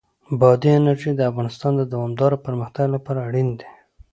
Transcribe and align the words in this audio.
بادي 0.39 0.71
انرژي 0.79 1.11
د 1.15 1.21
افغانستان 1.31 1.71
د 1.77 1.81
دوامداره 1.93 2.37
پرمختګ 2.45 2.85
لپاره 2.95 3.19
اړین 3.27 3.49
دي. 3.59 3.69